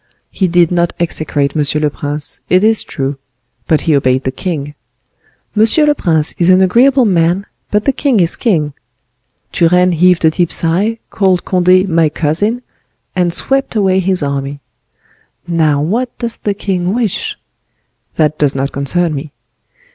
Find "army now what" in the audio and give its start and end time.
14.23-16.17